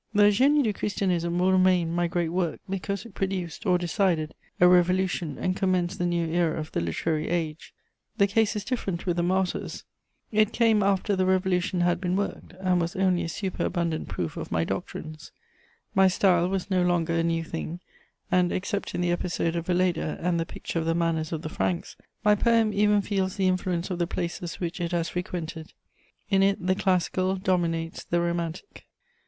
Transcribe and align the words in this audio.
The 0.15 0.23
Génie 0.31 0.63
du 0.63 0.73
Christianisme 0.73 1.37
will 1.37 1.51
remain 1.51 1.93
my 1.93 2.07
great 2.07 2.29
work, 2.29 2.59
because 2.67 3.05
it 3.05 3.13
produced, 3.13 3.67
or 3.67 3.77
decided, 3.77 4.33
a 4.59 4.67
revolution 4.67 5.37
and 5.37 5.55
commenced 5.55 5.99
the 5.99 6.07
new 6.07 6.25
era 6.25 6.59
of 6.59 6.71
the 6.71 6.81
literary 6.81 7.29
age. 7.29 7.71
The 8.17 8.25
case 8.25 8.55
is 8.55 8.63
different 8.65 9.05
with 9.05 9.17
the 9.17 9.21
Martyrs: 9.21 9.83
it 10.31 10.53
came 10.53 10.81
after 10.81 11.15
the 11.15 11.27
revolution 11.27 11.81
had 11.81 12.01
been 12.01 12.15
worked, 12.15 12.53
and 12.59 12.81
was 12.81 12.95
only 12.95 13.23
a 13.25 13.29
superabundant 13.29 14.07
proof 14.07 14.37
of 14.37 14.51
my 14.51 14.63
doctrines; 14.63 15.31
my 15.93 16.07
style 16.07 16.49
was 16.49 16.71
no 16.71 16.81
longer 16.81 17.13
a 17.13 17.21
new 17.23 17.43
thing, 17.43 17.79
and, 18.31 18.51
except 18.51 18.95
in 18.95 19.01
the 19.01 19.11
episode 19.11 19.55
of 19.55 19.67
Velléda 19.67 20.17
and 20.19 20.39
the 20.39 20.47
picture 20.47 20.79
of 20.79 20.85
the 20.87 20.95
manners 20.95 21.31
of 21.31 21.43
the 21.43 21.47
Franks, 21.47 21.95
my 22.23 22.33
poem 22.33 22.73
even 22.73 23.03
feels 23.03 23.35
the 23.35 23.47
influence 23.47 23.91
of 23.91 23.99
the 23.99 24.07
places 24.07 24.59
which 24.59 24.79
it 24.81 24.93
has 24.93 25.09
frequented: 25.09 25.73
in 26.27 26.41
it 26.41 26.65
the 26.65 26.73
classical 26.73 27.35
dominates 27.35 28.03
the 28.03 28.19
romantic. 28.19 28.87